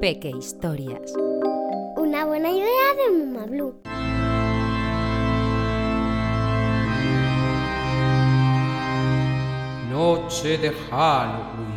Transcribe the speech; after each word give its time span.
Peque 0.00 0.32
Historias. 0.36 1.12
Una 1.96 2.24
buena 2.24 2.50
idea 2.50 2.66
de 2.96 3.24
Mama 3.24 3.46
Blue. 3.46 3.80
Noche 9.92 10.58
de 10.58 10.72
Halloween. 10.90 11.70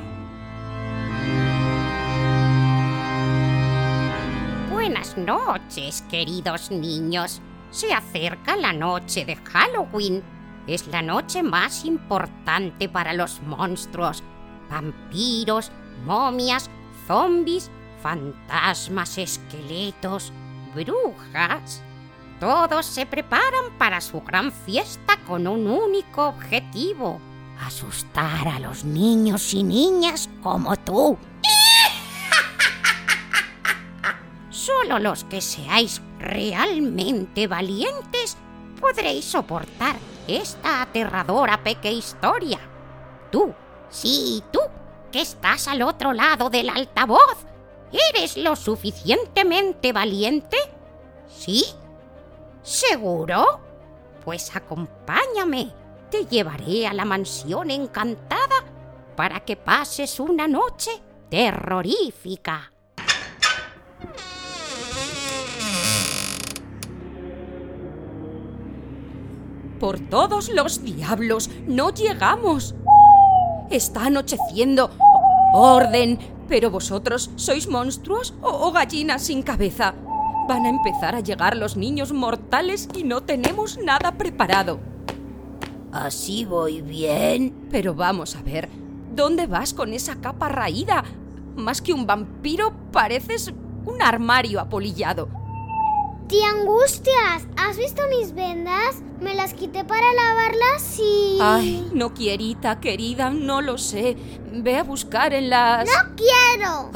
Buenas 4.72 5.16
noches, 5.20 6.04
queridos 6.10 6.72
niños. 6.72 7.44
Se 7.70 7.94
acerca 7.94 8.56
la 8.56 8.74
noche 8.74 9.24
de 9.24 9.36
Halloween. 9.36 10.24
Es 10.66 10.88
la 10.88 11.04
noche 11.04 11.44
más 11.44 11.86
importante 11.86 12.90
para 12.90 13.14
los 13.14 13.40
monstruos, 13.44 14.24
vampiros, 14.70 15.72
momias, 16.06 16.70
zombies, 17.08 17.72
fantasmas, 18.02 19.18
esqueletos, 19.18 20.32
brujas. 20.76 21.82
Todos 22.40 22.86
se 22.86 23.06
preparan 23.06 23.78
para 23.78 24.02
su 24.02 24.22
gran 24.22 24.52
fiesta 24.52 25.18
con 25.26 25.48
un 25.48 25.68
único 25.68 26.28
objetivo, 26.28 27.22
asustar 27.66 28.48
a 28.48 28.60
los 28.60 28.84
niños 28.84 29.54
y 29.54 29.64
niñas 29.64 30.30
como 30.42 30.76
tú. 30.76 31.18
Solo 34.50 35.00
los 35.00 35.24
que 35.24 35.40
seáis 35.40 36.02
realmente 36.20 37.48
valientes 37.48 38.38
podréis 38.80 39.26
soportar 39.26 39.96
esta 40.28 40.82
aterradora 40.82 41.64
peque 41.64 41.92
historia. 41.92 42.60
Tú, 43.32 43.54
sí, 43.94 44.44
tú, 44.52 44.60
que 45.12 45.22
estás 45.22 45.68
al 45.68 45.84
otro 45.84 46.12
lado 46.12 46.50
del 46.50 46.70
altavoz, 46.70 47.46
¿eres 48.10 48.36
lo 48.36 48.56
suficientemente 48.56 49.94
valiente? 49.94 50.58
¿Sí? 51.28 51.64
¿Seguro? 52.64 53.60
Pues 54.26 54.56
acompáñame. 54.56 55.72
Te 56.10 56.26
llevaré 56.26 56.88
a 56.88 56.94
la 56.94 57.06
mansión 57.06 57.72
encantada 57.72 58.64
para 59.16 59.40
que 59.42 59.56
pases 59.56 60.20
una 60.20 60.48
noche 60.48 60.92
terrorífica. 61.30 62.72
Por 69.80 70.00
todos 70.00 70.48
los 70.50 70.82
diablos, 70.82 71.50
no 71.68 71.90
llegamos. 71.90 72.74
Está 73.74 74.06
anocheciendo. 74.06 74.92
Orden. 75.52 76.20
Pero 76.48 76.70
vosotros, 76.70 77.32
¿sois 77.36 77.68
monstruos 77.68 78.36
o, 78.44 78.68
o 78.68 78.72
gallinas 78.72 79.24
sin 79.24 79.42
cabeza? 79.42 79.96
Van 80.48 80.68
a 80.68 80.70
empezar 80.70 81.16
a 81.16 81.22
llegar 81.22 81.58
los 81.58 81.76
niños 81.76 82.14
mortales 82.14 82.88
y 82.96 83.04
no 83.04 83.22
tenemos 83.22 83.80
nada 83.80 84.12
preparado. 84.12 84.80
¿Así 85.92 86.46
voy 86.46 86.82
bien? 86.82 87.68
Pero 87.72 87.96
vamos 87.96 88.36
a 88.36 88.44
ver, 88.44 88.70
¿dónde 89.16 89.48
vas 89.48 89.74
con 89.74 89.94
esa 89.94 90.22
capa 90.22 90.50
raída? 90.50 91.04
Más 91.56 91.82
que 91.82 91.94
un 91.94 92.06
vampiro, 92.06 92.74
pareces 92.92 93.54
un 93.86 94.04
armario 94.04 94.60
apolillado. 94.60 95.30
Tía 96.28 96.50
Angustias, 96.50 97.48
¿has 97.58 97.78
visto 97.78 98.02
mis 98.10 98.34
vendas? 98.34 99.02
Me 99.20 99.36
las 99.36 99.54
quité 99.54 99.84
para 99.84 100.14
lavarlas 100.14 100.98
y... 101.00 101.38
Ay, 101.42 101.90
no 101.94 102.14
quierita, 102.14 102.80
querida, 102.80 103.30
no 103.30 103.62
lo 103.62 103.78
sé. 103.78 104.16
Ve 104.54 104.78
a 104.78 104.84
buscar 104.84 105.34
en 105.34 105.50
las... 105.50 105.86
¡No 105.86 106.16
quiero! 106.16 106.92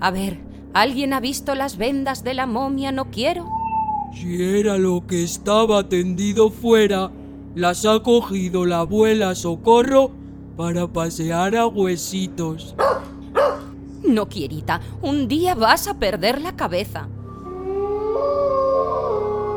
A 0.00 0.10
ver, 0.10 0.40
¿alguien 0.72 1.12
ha 1.12 1.20
visto 1.20 1.54
las 1.54 1.76
vendas 1.76 2.24
de 2.24 2.34
la 2.34 2.46
momia 2.46 2.90
no 2.90 3.10
quiero? 3.10 3.48
Si 4.14 4.42
era 4.42 4.78
lo 4.78 5.06
que 5.06 5.22
estaba 5.22 5.88
tendido 5.88 6.50
fuera, 6.50 7.10
las 7.54 7.84
ha 7.84 8.02
cogido 8.02 8.64
la 8.64 8.80
abuela 8.80 9.34
Socorro 9.34 10.10
para 10.56 10.86
pasear 10.88 11.54
a 11.54 11.66
huesitos. 11.66 12.74
No 14.02 14.28
quierita, 14.28 14.80
un 15.02 15.28
día 15.28 15.54
vas 15.54 15.86
a 15.86 15.98
perder 15.98 16.40
la 16.40 16.56
cabeza. 16.56 17.08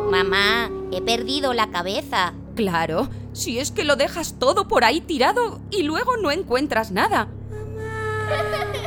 Mamá, 0.09 0.69
he 0.91 1.01
perdido 1.01 1.53
la 1.53 1.71
cabeza. 1.71 2.33
Claro, 2.55 3.09
si 3.33 3.59
es 3.59 3.71
que 3.71 3.83
lo 3.83 3.95
dejas 3.95 4.35
todo 4.39 4.67
por 4.67 4.83
ahí 4.83 5.01
tirado 5.01 5.59
y 5.71 5.83
luego 5.83 6.17
no 6.17 6.31
encuentras 6.31 6.91
nada. 6.91 7.27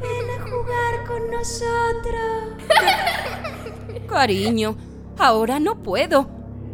Ven 0.00 0.30
a 0.30 0.42
jugar 0.42 1.04
con 1.06 1.30
nosotros. 1.30 2.62
Cariño, 4.08 4.76
ahora 5.18 5.58
no 5.58 5.82
puedo. 5.82 6.28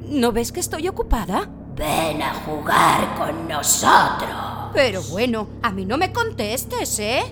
¿No 0.08 0.32
ves 0.32 0.52
que 0.52 0.60
estoy 0.60 0.88
ocupada? 0.88 1.48
Ven 1.76 2.20
a 2.20 2.34
jugar 2.34 3.14
con 3.16 3.48
nosotros. 3.48 4.30
Pero 4.74 5.02
bueno, 5.04 5.48
a 5.62 5.70
mí 5.70 5.84
no 5.84 5.96
me 5.96 6.12
contestes, 6.12 6.98
¿eh? 6.98 7.22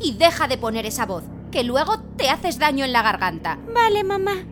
Y 0.00 0.14
deja 0.14 0.48
de 0.48 0.58
poner 0.58 0.84
esa 0.84 1.06
voz, 1.06 1.24
que 1.50 1.64
luego 1.64 2.00
te 2.16 2.28
haces 2.28 2.58
daño 2.58 2.84
en 2.84 2.92
la 2.92 3.02
garganta. 3.02 3.58
Vale, 3.72 4.04
mamá. 4.04 4.44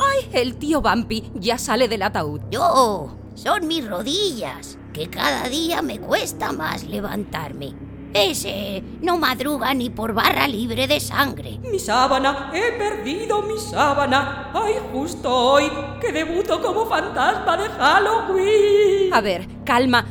¡Ay, 0.00 0.28
el 0.32 0.56
tío 0.56 0.80
Vampi 0.80 1.30
ya 1.34 1.58
sale 1.58 1.88
del 1.88 2.02
ataúd! 2.02 2.40
Yo, 2.50 3.16
son 3.34 3.66
mis 3.66 3.86
rodillas, 3.86 4.78
que 4.92 5.08
cada 5.08 5.48
día 5.48 5.82
me 5.82 5.98
cuesta 6.00 6.52
más 6.52 6.84
levantarme. 6.84 7.74
Ese 8.12 8.82
no 9.02 9.18
madruga 9.18 9.74
ni 9.74 9.90
por 9.90 10.14
barra 10.14 10.46
libre 10.46 10.86
de 10.86 11.00
sangre. 11.00 11.58
Mi 11.58 11.80
sábana, 11.80 12.52
he 12.54 12.72
perdido 12.78 13.42
mi 13.42 13.58
sábana. 13.58 14.52
Ay, 14.54 14.74
justo 14.92 15.28
hoy 15.28 15.70
que 16.00 16.12
debuto 16.12 16.62
como 16.62 16.86
fantasma 16.86 17.56
de 17.56 17.68
Halloween. 17.70 19.12
A 19.12 19.20
ver, 19.20 19.48
calma. 19.64 20.06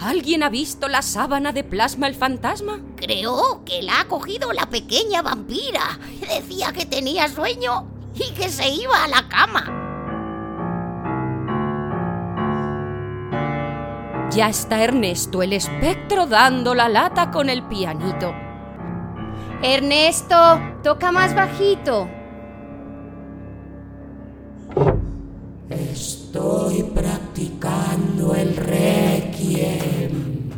¿Alguien 0.00 0.42
ha 0.42 0.50
visto 0.50 0.88
la 0.88 1.00
sábana 1.00 1.52
de 1.52 1.64
plasma 1.64 2.06
el 2.06 2.14
fantasma? 2.14 2.80
Creo 2.96 3.64
que 3.64 3.82
la 3.82 4.00
ha 4.00 4.04
cogido 4.08 4.52
la 4.52 4.68
pequeña 4.68 5.22
vampira. 5.22 5.98
Decía 6.20 6.74
que 6.74 6.84
tenía 6.84 7.26
sueño 7.28 7.95
y 8.16 8.32
que 8.32 8.48
se 8.48 8.68
iba 8.68 9.04
a 9.04 9.08
la 9.08 9.28
cama. 9.28 9.82
Ya 14.32 14.48
está 14.48 14.82
Ernesto, 14.82 15.42
el 15.42 15.52
espectro, 15.52 16.26
dando 16.26 16.74
la 16.74 16.88
lata 16.88 17.30
con 17.30 17.48
el 17.48 17.62
pianito. 17.62 18.34
Ernesto, 19.62 20.60
toca 20.82 21.12
más 21.12 21.34
bajito. 21.34 22.08
Estoy 25.70 26.82
practicando 26.82 28.34
el 28.34 28.56
requiem. 28.56 30.50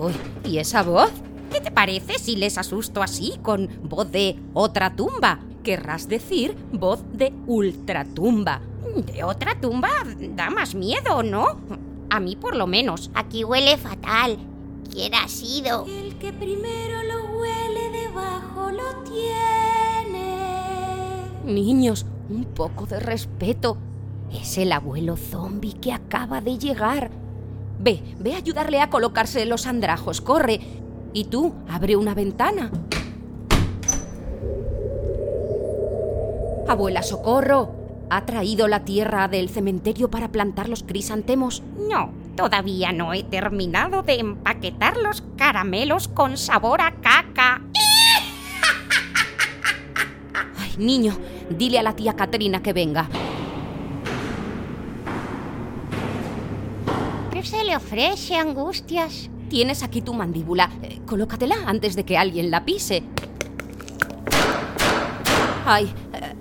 Uy, 0.00 0.12
¿y 0.44 0.58
esa 0.58 0.82
voz? 0.82 1.10
¿Qué 1.50 1.60
te 1.60 1.70
parece 1.70 2.18
si 2.18 2.36
les 2.36 2.56
asusto 2.56 3.02
así 3.02 3.38
con 3.42 3.68
voz 3.82 4.10
de 4.12 4.38
otra 4.54 4.94
tumba? 4.94 5.40
Querrás 5.62 6.08
decir 6.08 6.56
voz 6.72 7.04
de 7.12 7.32
ultratumba. 7.46 8.60
De 8.96 9.22
otra 9.22 9.60
tumba 9.60 9.90
da 10.34 10.50
más 10.50 10.74
miedo, 10.74 11.22
¿no? 11.22 11.56
A 12.10 12.18
mí 12.18 12.34
por 12.34 12.56
lo 12.56 12.66
menos. 12.66 13.10
Aquí 13.14 13.44
huele 13.44 13.76
fatal. 13.76 14.38
¿Quién 14.92 15.14
ha 15.14 15.28
sido? 15.28 15.86
El 15.86 16.16
que 16.16 16.32
primero 16.32 17.02
lo 17.04 17.38
huele 17.38 17.90
debajo 17.90 18.72
lo 18.72 19.02
tiene. 19.04 20.42
Niños, 21.44 22.06
un 22.28 22.44
poco 22.44 22.86
de 22.86 22.98
respeto. 22.98 23.78
Es 24.32 24.58
el 24.58 24.72
abuelo 24.72 25.16
zombie 25.16 25.74
que 25.74 25.92
acaba 25.92 26.40
de 26.40 26.58
llegar. 26.58 27.10
Ve, 27.78 28.02
ve 28.18 28.34
a 28.34 28.38
ayudarle 28.38 28.80
a 28.80 28.90
colocarse 28.90 29.46
los 29.46 29.66
andrajos, 29.66 30.20
corre. 30.20 30.60
Y 31.12 31.24
tú, 31.24 31.54
abre 31.68 31.96
una 31.96 32.14
ventana. 32.14 32.70
Abuela 36.72 37.02
Socorro, 37.02 37.70
¿ha 38.08 38.24
traído 38.24 38.66
la 38.66 38.82
tierra 38.82 39.28
del 39.28 39.50
cementerio 39.50 40.10
para 40.10 40.32
plantar 40.32 40.70
los 40.70 40.82
crisantemos? 40.82 41.62
No, 41.86 42.14
todavía 42.34 42.92
no 42.92 43.12
he 43.12 43.22
terminado 43.24 44.02
de 44.02 44.14
empaquetar 44.14 44.96
los 44.96 45.22
caramelos 45.36 46.08
con 46.08 46.38
sabor 46.38 46.80
a 46.80 46.92
caca. 46.92 47.60
Ay, 50.58 50.72
niño, 50.78 51.14
dile 51.50 51.78
a 51.78 51.82
la 51.82 51.94
tía 51.94 52.16
Caterina 52.16 52.62
que 52.62 52.72
venga. 52.72 53.06
¿Qué 57.34 57.42
se 57.42 57.64
le 57.64 57.76
ofrece, 57.76 58.36
Angustias? 58.36 59.28
Tienes 59.50 59.82
aquí 59.82 60.00
tu 60.00 60.14
mandíbula. 60.14 60.70
Eh, 60.80 61.02
colócatela 61.04 61.56
antes 61.66 61.96
de 61.96 62.06
que 62.06 62.16
alguien 62.16 62.50
la 62.50 62.64
pise. 62.64 63.02
Ay, 65.66 65.92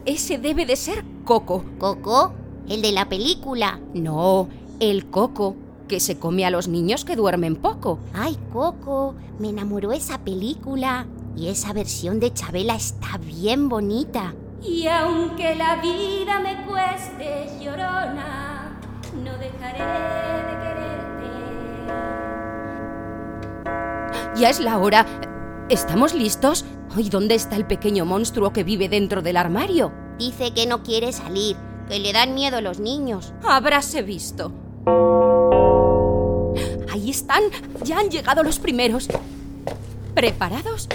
ese 0.05 0.37
debe 0.37 0.65
de 0.65 0.75
ser 0.75 1.03
Coco. 1.25 1.63
¿Coco? 1.77 2.33
¿El 2.67 2.81
de 2.81 2.91
la 2.91 3.09
película? 3.09 3.79
No, 3.93 4.49
el 4.79 5.09
Coco, 5.09 5.55
que 5.87 5.99
se 5.99 6.17
come 6.17 6.45
a 6.45 6.49
los 6.49 6.67
niños 6.67 7.05
que 7.05 7.15
duermen 7.15 7.55
poco. 7.55 7.99
Ay, 8.13 8.37
Coco, 8.51 9.15
me 9.39 9.49
enamoró 9.49 9.91
esa 9.91 10.19
película. 10.19 11.05
Y 11.35 11.47
esa 11.47 11.73
versión 11.73 12.19
de 12.19 12.33
Chabela 12.33 12.75
está 12.75 13.17
bien 13.17 13.69
bonita. 13.69 14.33
Y 14.63 14.87
aunque 14.87 15.55
la 15.55 15.77
vida 15.77 16.39
me 16.39 16.65
cueste 16.65 17.47
llorona, 17.59 18.79
no 19.23 19.31
dejaré 19.37 19.79
de 19.79 20.57
quererte. 20.59 21.29
Ya 24.35 24.49
es 24.49 24.59
la 24.59 24.77
hora. 24.77 25.05
¿Estamos 25.69 26.13
listos? 26.13 26.65
¿Y 26.97 27.09
dónde 27.09 27.35
está 27.35 27.55
el 27.55 27.65
pequeño 27.65 28.05
monstruo 28.05 28.51
que 28.51 28.63
vive 28.63 28.89
dentro 28.89 29.21
del 29.21 29.37
armario? 29.37 29.93
Dice 30.17 30.53
que 30.53 30.65
no 30.67 30.83
quiere 30.83 31.13
salir, 31.13 31.55
que 31.87 31.99
le 31.99 32.11
dan 32.11 32.33
miedo 32.35 32.61
los 32.61 32.79
niños. 32.79 33.33
Habráse 33.43 34.01
visto. 34.01 34.51
Ahí 36.91 37.09
están. 37.09 37.43
Ya 37.83 37.99
han 37.99 38.09
llegado 38.09 38.43
los 38.43 38.59
primeros. 38.59 39.07
¿Preparados? 40.13 40.89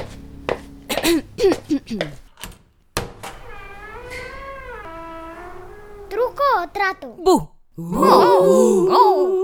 ¿Truco 6.09 6.43
o 6.63 6.69
trato? 6.73 7.17
¡Bu! 7.19 7.49
Pues 7.77 7.91
vaya 7.91 9.36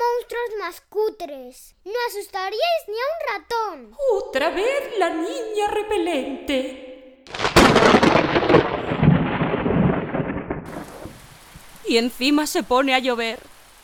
monstruos 0.00 0.50
más 0.58 0.80
cutres. 0.88 1.74
No 1.84 1.92
asustaríais 2.08 2.84
ni 2.88 2.94
a 2.94 3.06
un 3.14 3.20
ratón. 3.32 3.96
Otra 4.12 4.50
vez 4.50 4.98
la 4.98 5.10
niña 5.10 5.68
repelente. 5.68 7.24
Y 11.86 11.98
encima 11.98 12.46
se 12.46 12.62
pone 12.62 12.94
a 12.94 12.98
llover. 12.98 13.40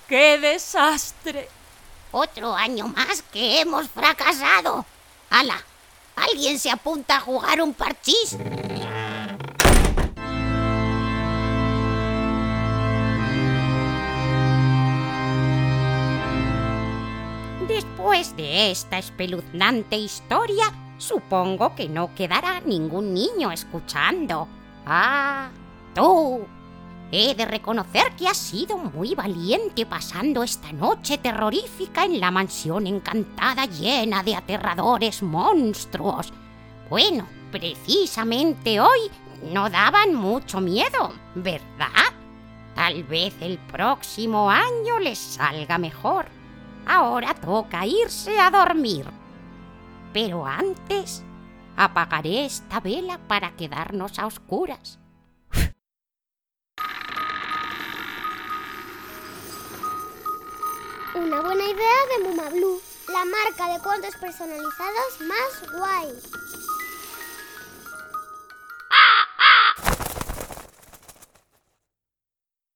¡Qué 0.08 0.38
desastre! 0.38 1.48
Otro 2.12 2.54
año 2.54 2.86
más 2.88 3.22
que 3.22 3.60
hemos 3.60 3.88
fracasado. 3.88 4.86
¡Hala! 5.30 5.62
¿Alguien 6.14 6.58
se 6.58 6.70
apunta 6.70 7.16
a 7.16 7.20
jugar 7.20 7.60
un 7.60 7.74
parchís? 7.74 8.36
De 18.16 18.70
esta 18.70 18.96
espeluznante 18.96 19.94
historia, 19.94 20.64
supongo 20.96 21.74
que 21.74 21.86
no 21.86 22.14
quedará 22.14 22.62
ningún 22.62 23.12
niño 23.12 23.52
escuchando. 23.52 24.48
Ah, 24.86 25.50
tú. 25.94 26.46
He 27.12 27.34
de 27.34 27.44
reconocer 27.44 28.16
que 28.16 28.26
has 28.26 28.38
sido 28.38 28.78
muy 28.78 29.14
valiente 29.14 29.84
pasando 29.84 30.42
esta 30.42 30.72
noche 30.72 31.18
terrorífica 31.18 32.06
en 32.06 32.18
la 32.18 32.30
mansión 32.30 32.86
encantada 32.86 33.66
llena 33.66 34.22
de 34.22 34.34
aterradores 34.34 35.22
monstruos. 35.22 36.32
Bueno, 36.88 37.28
precisamente 37.52 38.80
hoy 38.80 39.10
no 39.52 39.68
daban 39.68 40.14
mucho 40.14 40.62
miedo, 40.62 41.12
¿verdad? 41.34 42.14
Tal 42.74 43.04
vez 43.04 43.34
el 43.42 43.58
próximo 43.58 44.50
año 44.50 45.00
les 45.00 45.18
salga 45.18 45.76
mejor. 45.76 46.35
Ahora 46.86 47.34
toca 47.34 47.84
irse 47.84 48.38
a 48.38 48.50
dormir. 48.50 49.06
Pero 50.12 50.46
antes, 50.46 51.24
apagaré 51.76 52.46
esta 52.46 52.78
vela 52.78 53.18
para 53.26 53.56
quedarnos 53.56 54.18
a 54.20 54.26
oscuras. 54.26 54.98
Una 61.14 61.40
buena 61.40 61.64
idea 61.64 61.98
de 62.10 62.24
Muma 62.28 62.48
Blue, 62.50 62.80
la 63.08 63.24
marca 63.24 63.72
de 63.72 63.82
cuentos 63.82 64.14
personalizados 64.20 65.20
más 65.22 65.72
guay. 65.72 66.08